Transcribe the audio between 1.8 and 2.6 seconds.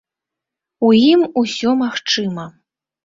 магчыма.